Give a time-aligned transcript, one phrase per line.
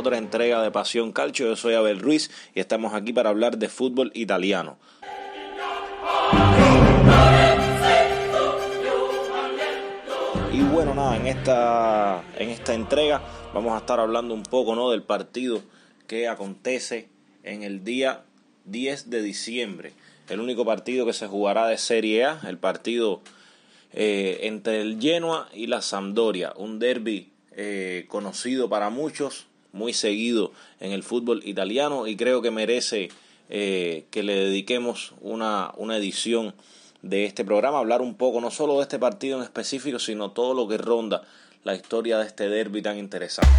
[0.00, 1.46] otra entrega de Pasión Calcio.
[1.46, 4.78] Yo soy Abel Ruiz y estamos aquí para hablar de fútbol italiano.
[10.52, 13.20] Y bueno, nada, en esta, en esta entrega
[13.52, 14.90] vamos a estar hablando un poco ¿no?
[14.90, 15.60] del partido
[16.06, 17.08] que acontece
[17.42, 18.24] en el día
[18.64, 19.92] 10 de diciembre.
[20.30, 23.20] El único partido que se jugará de Serie A, el partido
[23.92, 30.52] eh, entre el Genoa y la Sampdoria, un derby eh, conocido para muchos, muy seguido
[30.80, 33.10] en el fútbol italiano y creo que merece
[33.48, 36.54] eh, que le dediquemos una, una edición
[37.02, 40.54] de este programa, hablar un poco no solo de este partido en específico, sino todo
[40.54, 41.22] lo que ronda
[41.64, 43.50] la historia de este derby tan interesante.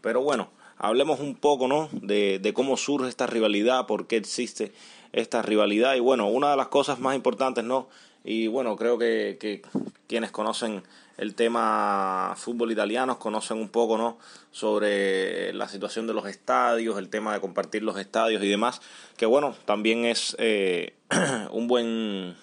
[0.00, 1.88] Pero bueno, hablemos un poco ¿no?
[1.92, 4.72] de, de cómo surge esta rivalidad, por qué existe
[5.12, 7.88] esta rivalidad y bueno, una de las cosas más importantes, ¿no?
[8.24, 9.62] Y bueno, creo que, que
[10.06, 10.82] quienes conocen
[11.18, 14.18] el tema fútbol italiano conocen un poco, ¿no?
[14.52, 18.80] Sobre la situación de los estadios, el tema de compartir los estadios y demás,
[19.16, 20.94] que bueno, también es eh,
[21.50, 22.36] un buen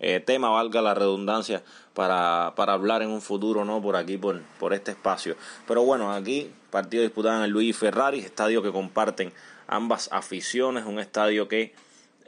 [0.00, 1.62] eh, tema, valga la redundancia,
[1.94, 3.82] para, para hablar en un futuro, ¿no?
[3.82, 5.36] Por aquí, por, por este espacio.
[5.66, 9.32] Pero bueno, aquí partido disputado en el Luigi Ferrari, estadio que comparten
[9.66, 11.74] ambas aficiones, un estadio que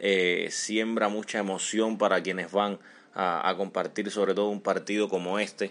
[0.04, 2.80] eh, siembra mucha emoción para quienes van
[3.14, 5.70] a, compartir sobre todo un partido como este,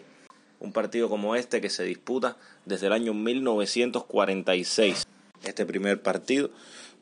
[0.62, 5.04] un partido como este que se disputa desde el año 1946.
[5.44, 6.50] Este primer partido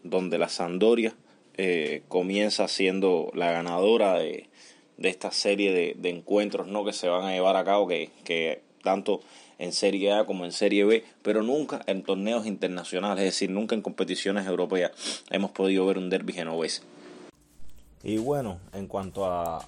[0.04, 1.14] donde la Sandoria
[1.56, 4.50] eh, comienza siendo la ganadora de,
[4.98, 6.84] de esta serie de, encuentros ¿no?
[6.84, 9.22] que se van a llevar a cabo, que, que tanto
[9.60, 13.76] en Serie A como en Serie B, pero nunca en torneos internacionales, es decir, nunca
[13.76, 14.94] en competiciones europeas
[15.30, 16.82] hemos podido ver un derby genovese.
[18.04, 19.66] Y bueno, en cuanto a,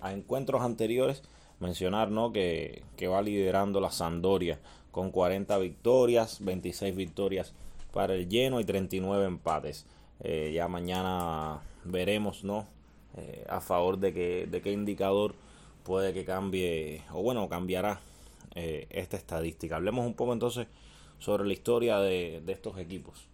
[0.00, 1.22] a encuentros anteriores,
[1.60, 2.32] mencionar ¿no?
[2.32, 4.58] que, que, va liderando la Sandoria
[4.90, 7.52] con 40 victorias, 26 victorias
[7.92, 9.86] para el lleno y 39 empates.
[10.20, 12.66] Eh, ya mañana veremos ¿no?
[13.16, 15.34] Eh, a favor de, que, de qué indicador
[15.82, 18.00] puede que cambie, o bueno, cambiará
[18.54, 19.76] eh, esta estadística.
[19.76, 20.66] Hablemos un poco entonces
[21.18, 23.33] sobre la historia de, de estos equipos.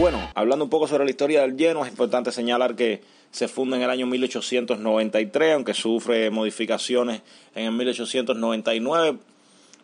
[0.00, 3.02] Bueno, hablando un poco sobre la historia del Genoa, es importante señalar que
[3.32, 7.20] se funda en el año 1893, aunque sufre modificaciones
[7.54, 9.18] en el 1899.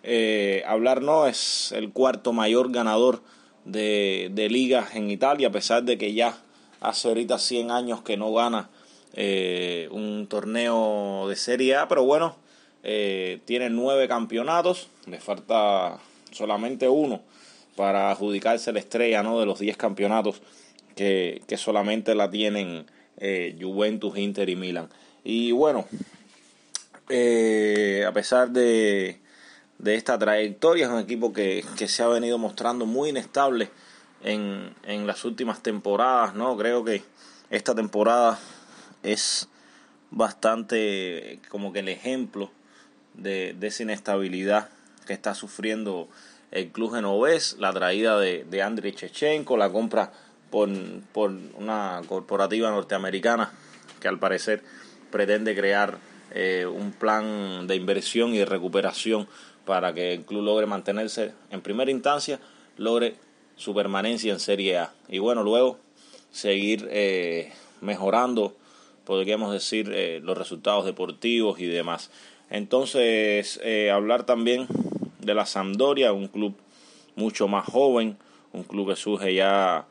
[0.04, 3.21] Eh, hablar no es el cuarto mayor ganador
[3.66, 6.38] de, de, ligas en Italia, a pesar de que ya
[6.81, 8.71] hace ahorita 100 años que no gana
[9.12, 12.37] eh, un torneo de Serie A, pero bueno,
[12.84, 15.98] eh, tiene nueve campeonatos, le falta
[16.33, 17.21] solamente uno
[17.76, 19.38] para adjudicarse la estrella ¿no?
[19.38, 20.41] de los 10 campeonatos
[20.97, 22.87] que, que, solamente la tienen
[23.19, 24.88] eh, Juventus, Inter y Milan.
[25.22, 25.86] Y bueno,
[27.10, 29.20] eh, a pesar de,
[29.78, 33.69] de, esta trayectoria, es un equipo que, que, se ha venido mostrando muy inestable
[34.25, 36.34] en, en las últimas temporadas.
[36.34, 36.56] ¿no?
[36.56, 37.03] Creo que
[37.50, 38.38] esta temporada
[39.03, 39.48] es
[40.10, 42.50] bastante como que el ejemplo
[43.15, 44.70] de, de esa inestabilidad
[45.06, 46.09] que está sufriendo
[46.51, 50.12] el club genovés, la traída de, de Andriy Chechenko, la compra
[50.51, 50.69] por,
[51.12, 53.53] por una corporativa norteamericana
[54.01, 54.62] que al parecer
[55.11, 55.99] pretende crear
[56.33, 59.29] eh, un plan de inversión y de recuperación
[59.65, 62.41] para que el club logre mantenerse en primera instancia,
[62.77, 63.17] logre
[63.57, 64.93] su permanencia en Serie A.
[65.09, 65.78] Y bueno, luego
[66.31, 68.55] seguir eh, mejorando,
[69.05, 72.11] podríamos decir, eh, los resultados deportivos y demás.
[72.51, 74.69] Entonces, eh, hablar también
[75.26, 76.54] de la Sampdoria, un club
[77.16, 78.16] mucho más joven,
[78.53, 79.86] un club que surge ya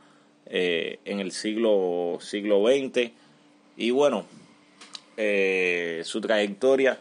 [0.47, 3.11] eh, en el siglo, siglo XX.
[3.77, 4.25] Y bueno,
[5.17, 6.99] eh, su trayectoria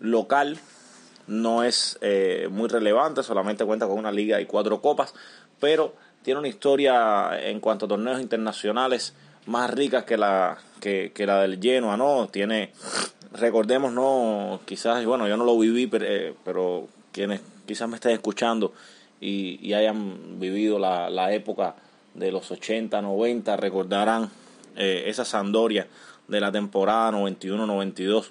[0.00, 0.58] local
[1.26, 5.14] no es eh, muy relevante, solamente cuenta con una liga y cuatro copas,
[5.60, 9.14] pero tiene una historia en cuanto a torneos internacionales
[9.46, 12.28] más ricas que la, que, la del Genoa, ¿no?
[12.28, 12.72] Tiene,
[13.32, 14.60] recordemos, ¿no?
[14.64, 18.72] Quizás, bueno, yo no lo viví, pero, eh, pero quienes quizás me estén escuchando
[19.20, 21.76] y, hayan vivido la, la, época
[22.14, 24.30] de los 80, 90, recordarán
[24.76, 25.86] eh, esa Sandoria
[26.28, 28.30] de la temporada 91-92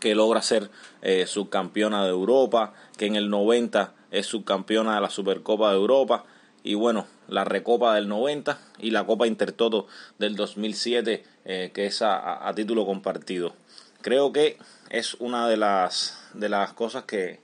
[0.00, 0.70] que logra ser
[1.02, 6.24] eh, subcampeona de Europa, que en el 90 es subcampeona de la Supercopa de Europa
[6.62, 9.86] y bueno, la Recopa del 90 y la Copa Intertoto
[10.18, 13.54] del 2007 eh, que es a, a, título compartido.
[14.00, 14.58] Creo que
[14.90, 17.40] es una de las, de las cosas que,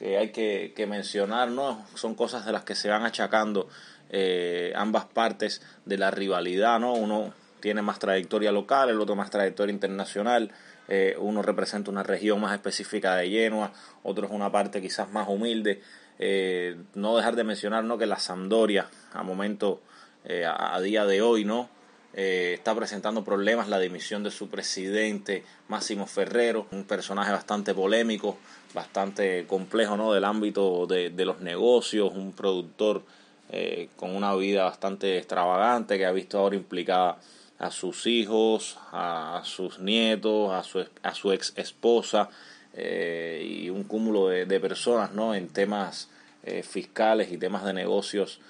[0.00, 1.84] que hay que, que, mencionar, ¿no?
[1.94, 3.68] Son cosas de las que se van achacando
[4.08, 6.94] eh, ambas partes de la rivalidad, ¿no?
[6.94, 10.50] Uno tiene más trayectoria local, el otro más trayectoria internacional.
[10.88, 15.28] Eh, uno representa una región más específica de Genoa, otro es una parte quizás más
[15.28, 15.82] humilde.
[16.18, 17.98] Eh, no dejar de mencionar ¿no?
[17.98, 19.82] que la Sampdoria, a momento,
[20.24, 21.68] eh, a, día de hoy, ¿no?
[22.12, 28.36] Está presentando problemas la dimisión de su presidente Máximo Ferrero, un personaje bastante polémico,
[28.74, 30.12] bastante complejo ¿no?
[30.12, 33.02] del ámbito de, de los negocios, un productor
[33.52, 37.18] eh, con una vida bastante extravagante que ha visto ahora implicada
[37.58, 42.30] a sus hijos, a sus nietos, a su, a su ex esposa
[42.74, 45.34] eh, y un cúmulo de, personas ¿no?
[45.34, 46.10] en temas
[46.44, 48.40] eh, fiscales y temas de negocios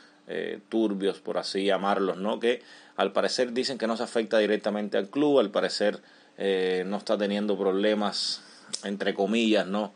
[0.69, 2.39] turbios, por así llamarlos, ¿no?
[2.39, 2.63] que
[3.01, 6.01] al parecer dicen que no se afecta directamente al club, al parecer
[6.39, 8.43] no está teniendo problemas,
[8.85, 9.93] entre comillas, ¿no?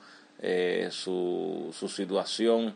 [0.91, 2.75] su, su situación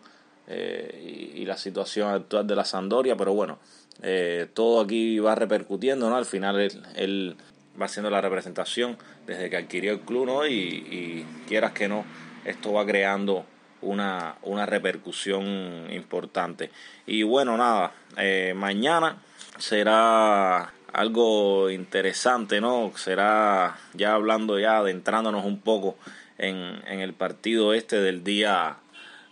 [0.50, 3.58] eh, y, la situación actual de la Sandoria, pero bueno,
[4.02, 6.16] eh, todo aquí va repercutiendo, ¿no?
[6.16, 6.58] Al final
[6.96, 7.36] él,
[7.78, 8.96] va haciendo la representación
[9.26, 10.46] desde que adquirió el club, ¿no?
[10.46, 12.06] Y, quieras que no,
[12.46, 13.44] esto va creando
[13.82, 16.70] una, una repercusión importante.
[17.06, 19.18] Y bueno, nada, eh, mañana
[19.58, 22.92] será algo interesante, ¿no?
[22.96, 25.96] Será ya hablando ya, adentrándonos un poco
[26.38, 28.76] en, en el partido este del día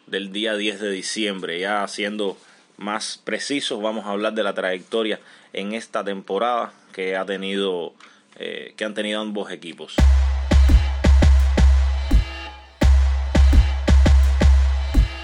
[0.06, 1.58] del día 10 de diciembre.
[1.60, 2.36] Ya siendo
[2.76, 5.20] más precisos, vamos a hablar de la trayectoria
[5.52, 7.94] en esta temporada que ha tenido
[8.38, 9.94] eh, que han tenido ambos equipos.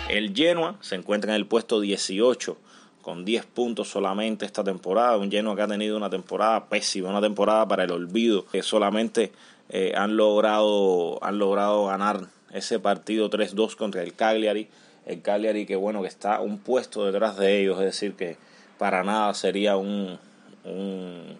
[0.08, 2.58] El Genoa se encuentra en el puesto 18
[3.02, 5.19] con 10 puntos solamente esta temporada.
[5.19, 8.46] Un Genoa que ha tenido una temporada pésima, una temporada para el olvido.
[8.46, 9.32] Que solamente
[9.69, 14.69] eh, han, logrado, han logrado ganar ese partido 3-2 contra el Cagliari.
[15.06, 18.37] El Cagliari que bueno que está un puesto detrás de ellos, es decir que
[18.78, 20.19] para nada sería un,
[20.64, 21.38] un,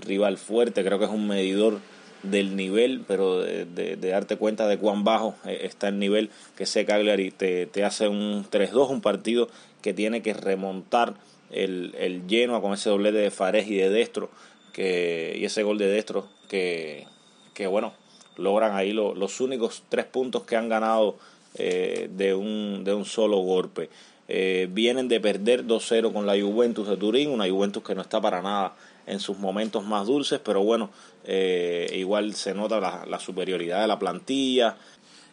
[0.00, 1.78] rival fuerte, creo que es un medidor
[2.24, 6.84] del nivel, pero de, darte cuenta de cuán bajo eh, está el nivel que ese
[6.84, 9.48] Cagliari te, te hace un 3-2, un partido
[9.84, 11.12] que tiene que remontar
[11.50, 14.30] el, el Genoa con ese doblete de Fares y de Destro
[14.72, 17.06] que, y ese gol de Destro que,
[17.52, 17.92] que bueno,
[18.38, 21.18] logran ahí los únicos tres puntos que han ganado
[21.56, 23.90] eh, de, un, de un solo golpe.
[24.26, 28.22] Eh, vienen de perder 2-0 con la Juventus de Turín, una Juventus que no está
[28.22, 28.74] para nada
[29.06, 30.88] en sus momentos más dulces, pero bueno,
[31.24, 34.78] eh, igual se nota la, superioridad de la plantilla.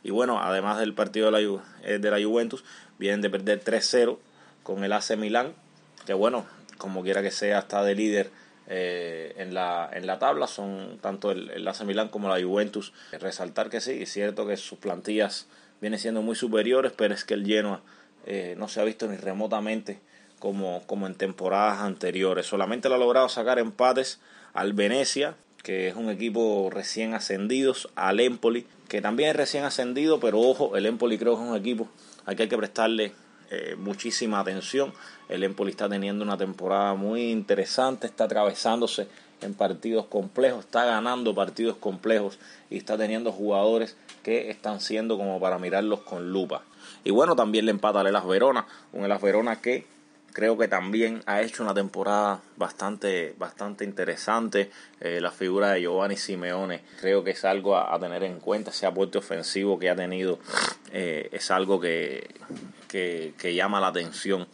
[0.04, 1.62] Y bueno, además del partido de la,
[2.00, 2.66] de la Juventus,
[3.00, 4.18] vienen de perder 3-0
[4.74, 5.54] con el AC Milán,
[6.06, 6.46] que bueno,
[6.78, 8.30] como quiera que sea, está de líder
[8.68, 12.94] eh, en, la, en la tabla son tanto el, el AC Milán como la Juventus.
[13.20, 15.48] Resaltar que sí, es cierto que sus plantillas
[15.82, 17.82] vienen siendo muy superiores, pero es que el Genoa
[18.26, 20.00] eh, no se ha visto ni remotamente
[20.40, 22.46] como, como en temporadas anteriores.
[22.46, 24.20] Solamente lo ha logrado sacar empates
[24.54, 30.20] al Venecia, que es un equipo recién ascendido, al Empoli, que también es recién ascendido,
[30.20, 31.90] pero ojo, el Empoli creo que es un equipo
[32.26, 33.14] al que hay que prestarle
[33.52, 34.94] eh, muchísima atención.
[35.28, 39.08] El Empoli está teniendo una temporada muy interesante, está atravesándose
[39.42, 42.40] en partidos complejos, está ganando partidos complejos
[42.70, 46.64] y está teniendo jugadores que están siendo como para mirarlos con lupa.
[47.04, 49.86] Y bueno, también le empata al Elas Verona, un Elas Verona que
[50.32, 54.72] creo que también ha hecho una temporada bastante, bastante interesante.
[55.00, 58.72] Eh, la figura de Giovanni Simeone creo que es algo a, tener en cuenta.
[58.72, 60.40] Ese aporte ofensivo que ha tenido
[60.94, 62.30] eh, es algo que,
[62.92, 64.48] que, llama la atención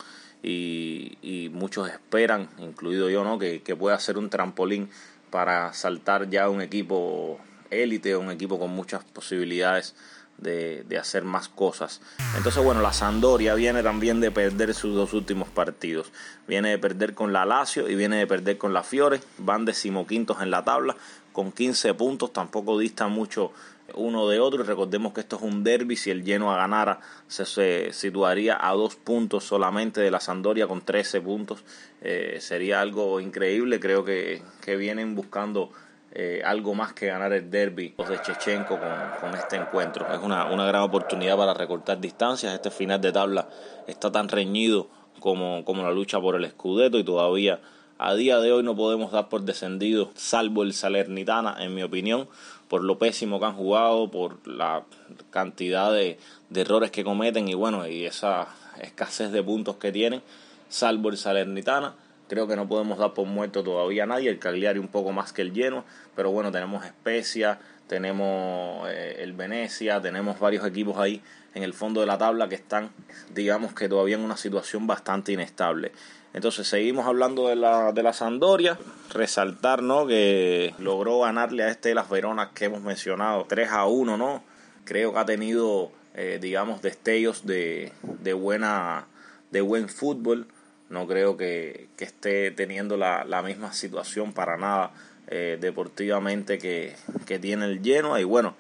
[0.44, 3.40] y, y, muchos esperan, incluido yo, ¿no?
[3.40, 4.90] que, pueda ser un trampolín
[5.32, 7.40] para saltar ya un equipo
[7.70, 9.96] élite, un equipo con muchas posibilidades
[10.38, 12.00] de, de, hacer más cosas.
[12.38, 16.12] Entonces, bueno, la Sandoria viene también de perder sus dos últimos partidos.
[16.48, 19.20] Viene de perder con la Lazio y viene de perder con la Fiore.
[19.40, 20.96] Van decimoquintos en la tabla
[21.34, 22.32] con 15 puntos.
[22.34, 23.52] Tampoco dista mucho
[23.96, 24.64] uno de otro.
[24.64, 25.96] Y recordemos que esto es un derby.
[25.96, 30.82] Si el lleno a ganara, se, situaría a dos puntos solamente de la Sandoria con
[30.82, 31.64] 13 puntos.
[32.02, 33.80] Eh, sería algo increíble.
[33.80, 35.72] Creo que, que vienen buscando
[36.12, 40.12] eh, algo más que ganar el derby de Chechenko con, este encuentro.
[40.14, 42.54] Es una, una, gran oportunidad para recortar distancias.
[42.54, 43.50] Este final de tabla
[43.88, 44.90] está tan reñido
[45.20, 47.60] como, como la lucha por el Scudetto y todavía
[48.00, 52.28] a día de hoy no podemos dar por descendido, salvo el Salernitana, en mi opinión,
[52.68, 54.84] por lo pésimo que han jugado, por la
[55.30, 56.18] cantidad de,
[56.54, 58.48] errores que cometen y bueno, y esa
[58.82, 60.22] escasez de puntos que tienen,
[60.70, 61.96] salvo el Salernitana
[62.28, 65.32] Creo que no podemos dar por muerto todavía a nadie, el Cagliari un poco más
[65.32, 71.22] que el lleno, pero bueno, tenemos Especia, tenemos eh, el Venecia, tenemos varios equipos ahí
[71.54, 72.92] en el fondo de la tabla que están,
[73.34, 75.94] digamos que todavía en una situación bastante inestable.
[76.34, 78.78] Entonces seguimos hablando de la, de la Sandoria,
[79.10, 80.06] resaltar ¿no?
[80.06, 84.44] que logró ganarle a este de las Veronas que hemos mencionado 3 a 1, ¿no?
[84.84, 89.08] Creo que ha tenido, eh, digamos, destellos de, de, buena,
[89.52, 90.48] de buen fútbol.
[90.90, 94.94] No creo que, que esté teniendo la, la misma situación para nada
[95.30, 96.96] eh, deportivamente que,
[97.42, 98.18] tiene el lleno.
[98.18, 98.56] Y bueno,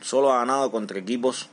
[0.00, 1.48] solo ha ganado contra equipos,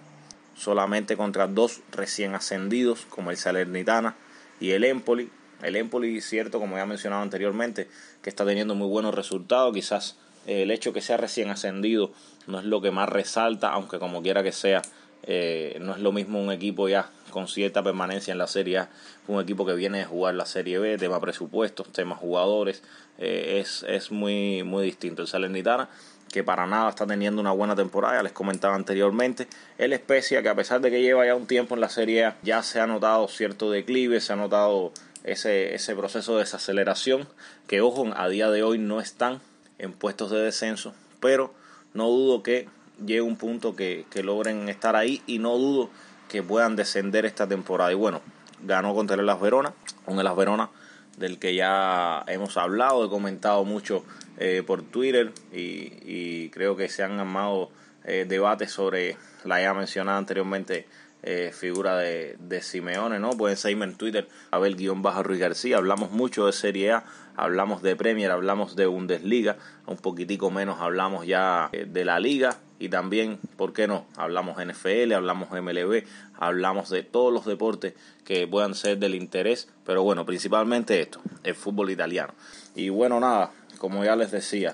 [0.55, 4.15] solamente contra dos recién ascendidos, como el Salernitana
[4.59, 5.31] y el Empoli.
[5.63, 7.87] El Empoli, cierto, como ya mencionado anteriormente,
[8.21, 9.73] que está teniendo muy buenos resultados.
[9.73, 12.11] Quizás eh, el hecho que sea recién ascendido
[12.47, 14.81] no es lo que más resalta, aunque como quiera que sea,
[15.23, 18.89] eh, no es lo mismo un equipo ya con cierta permanencia en la Serie A,
[19.27, 22.83] un equipo que viene a jugar la Serie B, tema presupuestos, temas jugadores,
[23.19, 25.21] eh, es, es muy, muy distinto.
[25.21, 25.89] El Salernitana,
[26.31, 29.47] que para nada está teniendo una buena temporada, les comentaba anteriormente.
[29.77, 32.37] El Especia, que a pesar de que lleva ya un tiempo en la Serie A,
[32.41, 34.91] ya se ha notado cierto declive, se ha notado
[35.23, 37.27] ese, ese proceso de desaceleración,
[37.67, 39.41] que ojo, a día de hoy no están
[39.77, 41.53] en puestos de descenso, pero
[41.93, 42.67] no dudo que
[42.99, 45.89] llegue un punto que, que logren estar ahí y no dudo
[46.29, 47.91] que puedan descender esta temporada.
[47.91, 48.21] Y bueno,
[48.63, 49.73] ganó contra el Las Verona,
[50.05, 50.69] un Las Verona
[51.17, 54.03] del que ya hemos hablado, he comentado mucho
[54.37, 57.69] eh, por Twitter y, creo que se han armado
[58.03, 60.87] eh, debates sobre la ya mencionada anteriormente
[61.23, 63.31] eh, figura de, de, Simeone, ¿no?
[63.31, 67.03] Pueden seguirme en Twitter, Abel guion bajo Ruiz García, hablamos mucho de Serie A,
[67.35, 72.89] hablamos de Premier, hablamos de Bundesliga, un poquitico menos hablamos ya de la Liga y
[72.89, 74.05] también, ¿por qué no?
[74.17, 76.03] Hablamos NFL, hablamos MLB,
[76.39, 77.93] hablamos de todos los deportes
[78.25, 82.33] que puedan ser del interés, pero bueno, principalmente esto, el fútbol italiano.
[82.75, 84.73] Y bueno, nada, como ya les decía,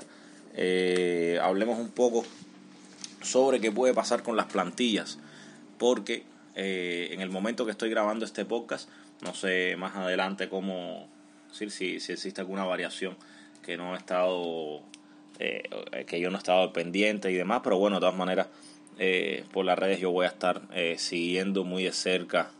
[0.55, 2.23] eh, hablemos un poco
[3.21, 5.19] sobre qué puede pasar con las plantillas,
[5.77, 6.23] porque
[6.57, 8.89] eh, en el momento que estoy grabando este podcast,
[9.21, 11.07] no sé más adelante cómo,
[11.53, 13.15] si, si, si existe alguna variación
[13.63, 14.83] que no he estado
[15.39, 18.47] eh, que yo no estaba pendiente y demás, pero bueno, de todas maneras,
[18.97, 22.51] eh, por las redes yo voy a estar eh, siguiendo muy de cerca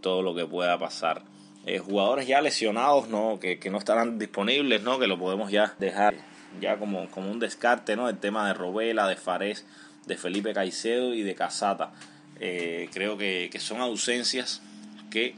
[0.00, 1.22] todo lo que pueda pasar.
[1.86, 3.38] jugadores ya lesionados, ¿no?
[3.38, 4.98] Que, no estarán disponibles, ¿no?
[4.98, 6.16] Que lo podemos ya dejar
[6.60, 8.08] ya como, como un descarte, ¿no?
[8.08, 9.66] El tema de Robela, de Fares,
[10.06, 11.92] de Felipe Caicedo y de Casata.
[12.38, 14.62] Creo que, que, son ausencias
[15.10, 15.34] que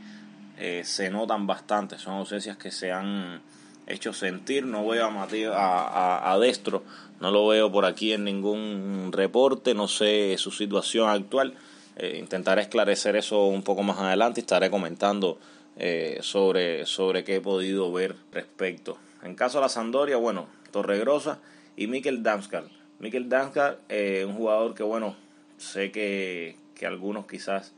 [0.83, 3.40] se notan bastante, son ausencias que se han
[3.87, 4.64] hecho sentir.
[4.64, 6.83] No veo a Mateo, a, a, Destro,
[7.21, 11.54] no lo veo por aquí en ningún reporte, no sé su situación actual.
[11.97, 15.38] Eh, intentaré esclarecer eso un poco más adelante estaré comentando
[15.76, 18.97] eh, sobre, sobre qué he podido ver respecto.
[19.23, 21.38] En caso de la Sandoria, bueno, Torregrosa
[21.76, 22.64] y Mikel Damskar.
[23.00, 25.16] Mikel Damskar, eh, un jugador que, bueno,
[25.59, 27.75] sé que, que algunos quizás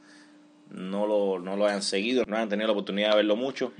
[0.70, 3.74] no lo, no lo hayan seguido, no hayan tenido la oportunidad de verlo mucho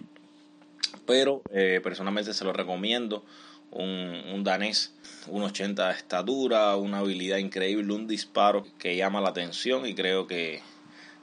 [1.07, 3.25] pero eh, personalmente se lo recomiendo.
[3.71, 4.93] Un, un danés,
[5.29, 10.61] 1,80 de estatura, una habilidad increíble, un disparo que llama la atención y creo que,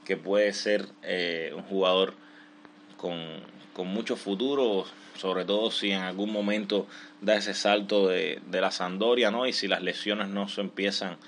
[0.04, 2.14] que puede ser eh, un jugador
[2.96, 3.16] con,
[3.72, 4.84] con mucho futuro,
[5.16, 6.88] sobre todo si en algún momento
[7.20, 9.46] da ese salto de, de la Sandoria, ¿no?
[9.46, 11.18] Y si las lesiones no se empiezan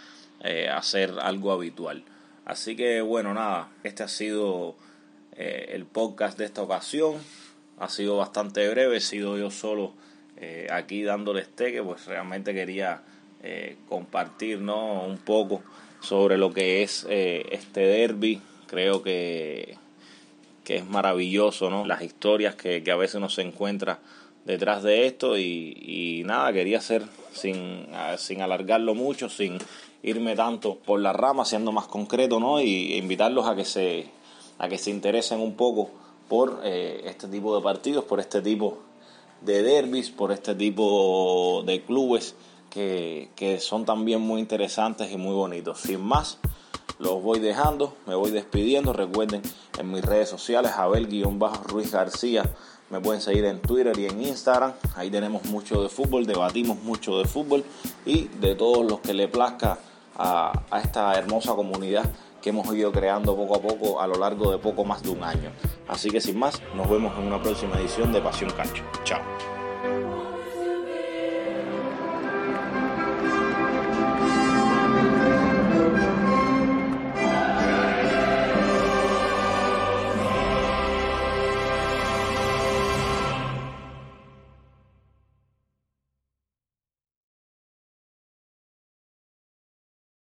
[0.43, 2.03] eh, a ser algo habitual.
[2.45, 4.77] Así que bueno, nada, este ha sido
[5.37, 7.17] el podcast de esta ocasión
[7.83, 9.93] ha sido bastante breve, he sido yo solo
[10.37, 13.03] eh, aquí dándoles que pues realmente quería
[13.43, 15.03] eh, compartir ¿no?
[15.03, 15.63] un poco
[16.01, 18.41] sobre lo que es eh, este derby.
[18.69, 19.77] Creo que,
[20.63, 21.85] que es maravilloso, ¿no?
[21.85, 23.99] Las historias que, que a veces uno se encuentra
[24.45, 29.59] detrás de esto y, y nada, quería hacer sin, sin alargarlo mucho, sin
[30.03, 32.61] irme tanto por la rama, siendo más concreto, ¿no?
[32.61, 34.07] Y invitarlos a que se,
[34.59, 35.91] a que se interesen un poco
[36.29, 38.79] por eh, este tipo de partidos, por este tipo
[39.41, 42.35] de derbis, por este tipo de clubes
[42.71, 45.81] que, que son también muy interesantes y muy bonitos.
[45.81, 46.39] Sin más,
[46.99, 48.93] los voy dejando, me voy despidiendo.
[48.93, 49.43] Recuerden
[49.79, 52.45] en mis redes sociales, Abel-Ruiz García.
[52.91, 54.73] Me pueden seguir en Twitter y en Instagram.
[54.97, 57.65] Ahí tenemos mucho de fútbol, debatimos mucho de fútbol
[58.05, 59.79] y de todos los que le plazca
[60.19, 60.53] a,
[60.83, 62.05] esta hermosa comunidad
[62.41, 65.23] que hemos ido creando poco a poco a lo largo de poco más de un
[65.23, 65.51] año.
[65.89, 68.83] Así que sin más, nos vemos en una próxima edición de Pasión Cacho.
[69.05, 69.62] Chao.